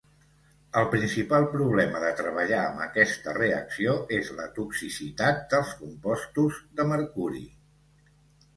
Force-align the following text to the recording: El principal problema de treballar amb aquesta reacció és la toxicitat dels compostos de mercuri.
El 0.79 0.85
principal 0.93 1.43
problema 1.51 2.01
de 2.03 2.09
treballar 2.21 2.61
amb 2.69 2.81
aquesta 2.87 3.35
reacció 3.39 3.95
és 4.19 4.33
la 4.41 4.49
toxicitat 4.57 5.47
dels 5.55 5.77
compostos 5.85 6.61
de 6.81 6.91
mercuri. 6.97 7.47